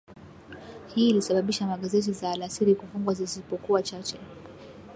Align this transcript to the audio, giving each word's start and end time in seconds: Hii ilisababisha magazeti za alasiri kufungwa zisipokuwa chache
Hii 0.95 1.09
ilisababisha 1.09 1.67
magazeti 1.67 2.11
za 2.13 2.31
alasiri 2.31 2.75
kufungwa 2.75 3.13
zisipokuwa 3.13 3.83
chache 3.83 4.17